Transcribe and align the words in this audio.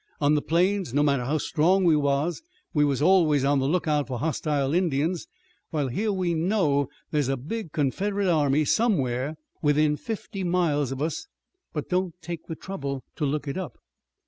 On 0.19 0.33
the 0.33 0.41
plains, 0.41 0.95
no 0.95 1.03
matter 1.03 1.25
how 1.25 1.37
strong 1.37 1.83
we 1.83 1.95
was, 1.95 2.41
we 2.73 2.83
was 2.83 3.03
always 3.03 3.43
on 3.45 3.59
the 3.59 3.67
lookout 3.67 4.07
for 4.07 4.17
hostile 4.17 4.73
Indians, 4.73 5.27
while 5.69 5.89
here 5.89 6.11
we 6.11 6.33
know 6.33 6.89
there 7.11 7.19
is 7.19 7.29
a 7.29 7.37
big 7.37 7.71
Confederate 7.71 8.27
army 8.27 8.65
somewhere 8.65 9.35
within 9.61 9.95
fifty 9.97 10.43
miles 10.43 10.91
of 10.91 11.03
us, 11.03 11.27
but 11.71 11.87
don't 11.89 12.19
take 12.19 12.47
the 12.47 12.55
trouble 12.55 13.03
to 13.15 13.27
look 13.27 13.47
it 13.47 13.57
up." 13.59 13.77